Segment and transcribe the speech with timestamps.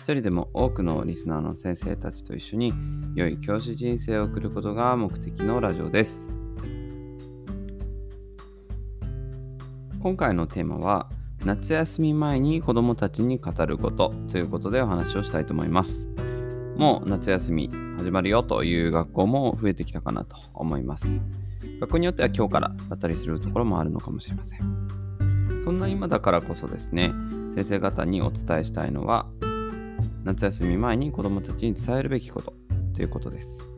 [0.00, 2.72] 一人でも多くのリスナーの先生たちと一緒に
[3.14, 6.30] 良い教師人生を送ることが目的のラジオです。
[10.02, 11.10] 今回のテーマは
[11.44, 16.08] 夏休み前に子どもたちに語ることということでお話をしたいと思います。
[16.76, 21.26] もう夏休み始まるよという学校も増えてきたかなと思います。
[21.78, 24.88] 学校によっては今日からだったりするところもあるのかもしれません。
[25.62, 27.12] そんな今だからこそですね、
[27.54, 29.26] 先生方にお伝えしたいのは
[30.24, 32.52] 夏休み前に子どもたちに伝えるべきこと
[32.94, 33.68] ということです。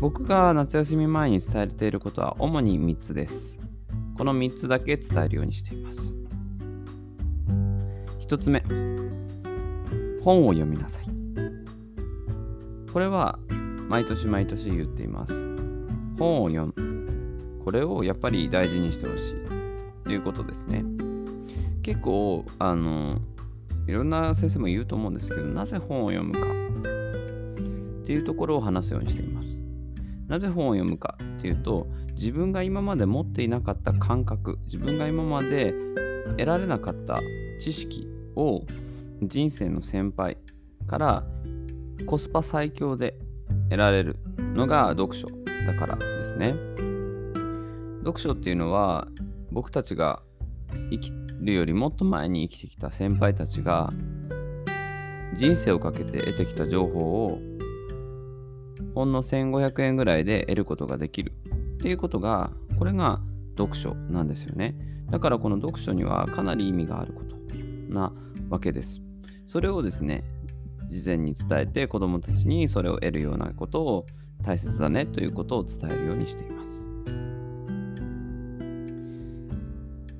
[0.00, 3.58] 僕が夏休み前に伝えていることは主に3つです。
[4.16, 6.14] この3つだけ伝えるようにしています。
[8.20, 8.62] 1つ目、
[10.22, 11.04] 本を読みなさい。
[12.92, 13.38] これは
[13.88, 15.32] 毎年毎年言っています。
[16.18, 17.62] 本を読む。
[17.64, 19.34] これをやっぱり大事にしてほしい
[20.04, 20.84] ということですね。
[21.82, 23.20] 結構、あの、
[23.88, 29.48] いろんな先生も言うと思うんですけど、なぜ本を読むかっていうところを話すようにしています。
[30.28, 35.72] なぜ本を読むかっていうと、自分が今まで持っていなかった感覚、自分が今まで
[36.32, 37.20] 得られなかった
[37.60, 38.62] 知識を
[39.22, 40.36] 人生の先輩
[40.86, 41.24] から
[42.06, 43.18] コスパ最強で
[43.70, 44.16] 得られる
[44.54, 45.28] のが読書
[45.66, 46.54] だからですね。
[48.00, 49.08] 読書っていうのは
[49.50, 50.22] 僕たちが
[50.90, 53.92] 生きるよりもっと前に生きてきた先輩たちが
[55.34, 57.38] 人生をかけて得てきた情報を
[58.94, 61.32] ほんの1500円ぐらいで得ることができる。
[61.78, 63.20] っていうことがこれが
[63.56, 64.74] 読書なんですよね。
[65.10, 67.36] だからこの読書にはかなり意味があること
[67.88, 68.12] な
[68.50, 69.00] わけです。
[69.46, 70.24] それをですね
[70.90, 74.06] 事前に伝えて子どもたちにそれを得るようなことを
[74.42, 76.87] 大切だねということを伝えるようにしています。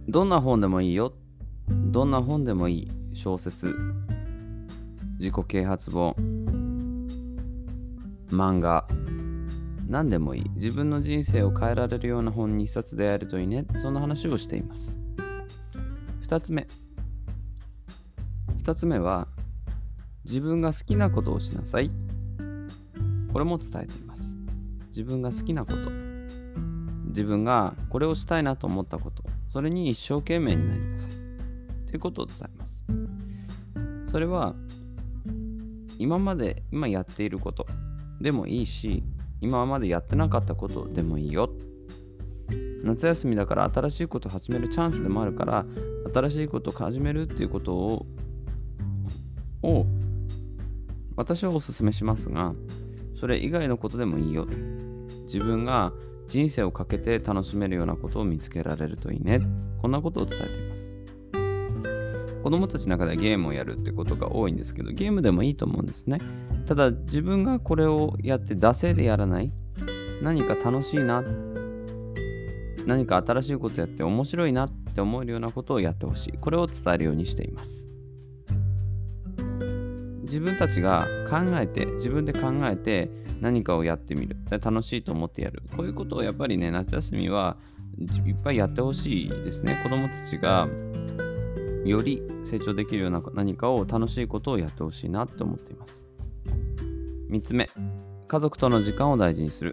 [0.08, 1.12] どんな本でもいいよ。
[1.69, 2.91] どんな本でもいい。
[3.12, 3.74] 小説、
[5.19, 6.14] 自己啓発本、
[8.30, 8.88] 漫画、
[9.86, 10.50] 何でもいい。
[10.54, 13.66] 自分の人生を変えられるような本に一冊であるといいね。
[13.82, 14.98] そんな話をしています。
[16.22, 16.66] 二つ目。
[18.56, 19.28] 二つ目は、
[20.25, 21.90] 自分が好きなことをしなさい。
[23.30, 24.22] これも伝えています。
[24.88, 26.07] 自分が好きなこと。
[27.08, 29.22] 自分がこれをしたいなと思ったこと。
[29.52, 31.10] それに一生懸命になりなさい。
[31.86, 32.84] ということを伝えます。
[34.10, 34.54] それは、
[35.98, 37.66] 今まで、今やっていること
[38.20, 39.02] でもいいし、
[39.41, 41.50] 今までやってなかったことでもいいよ。
[42.84, 45.66] 夏休みだから新しいことを始めるチャンスでもあるから、
[46.14, 48.06] 新しいことを始めるっていうことを、
[49.62, 49.86] を
[51.16, 52.54] 私はお勧めしますが、
[53.14, 54.46] それ以外のことでもいいよ。
[55.25, 55.92] 自分が
[56.28, 59.40] 人生をかけて楽しめるようなことを見つけられるといいね。
[59.78, 60.96] こんなことを伝えています。
[62.42, 66.20] 子供たちの中でゲームをやるってことが多いんですけど、ゲームでもいいと思うんですね。
[66.66, 69.52] ただ自分がこれをやって惰性でやらない。
[70.22, 71.24] 何か楽しいな。
[72.86, 76.32] 何か新しいことやって面白いなって思えるようなことをやってほしい。
[76.38, 77.86] これを伝えるようにしています。
[80.28, 84.36] 自分たちが考えて、自分で考えて何かをやってみる。
[84.50, 85.62] 楽しいと思ってやる。
[85.76, 87.56] こういうことをやっぱりね、夏休みは
[87.98, 89.80] いっぱいやってほしいですね。
[89.82, 90.68] 子供たちが
[91.84, 96.06] より成長できるような何かを楽しいことをやってほしいなって思っています。
[97.30, 97.68] 3つ目、
[98.28, 99.72] 家族との時間を大事にする。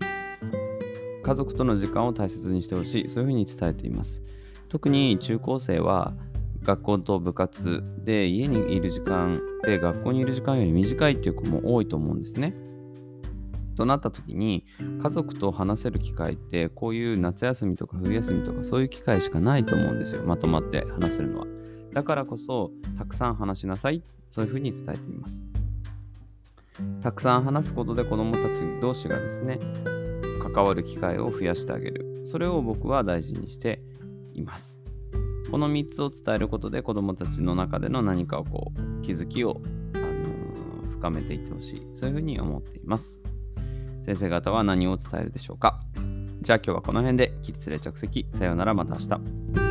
[1.24, 3.10] 家族との時間を大切にしてほしい。
[3.10, 4.24] そういうふうに伝えています。
[4.70, 6.14] 特に中高生は
[6.66, 12.56] 学校と部活で家にいる時間で学校にいる時間より短いっていう子も多いと思うんですね。
[13.76, 14.66] となった時に
[15.02, 20.24] 家族と話せる機会ってこういう夏休みとか冬休みとかそういう機会しかないと思うんですよ。
[20.24, 21.48] まとまって話せるのは。
[21.94, 24.02] だからこそたくさん話しなさい。
[24.32, 25.48] そういうふうに伝えています。
[27.02, 29.60] たくさん話すことで子どもたち同士がですね
[30.42, 32.24] 関わる機会を増やしてあげる。
[32.26, 33.82] それを僕は大事にして
[34.34, 34.75] います。
[35.52, 39.62] この3つを伝えることで子どもたちの中での何かをこう気づきを、
[39.94, 41.88] あのー、深めていってほしい。
[41.94, 43.20] そういうふうに思っています。
[44.06, 45.80] 先生方は何を伝えるでしょうか？
[46.42, 48.28] じゃあ今日はこの辺で起立例着席。
[48.34, 49.65] さようならまた明日。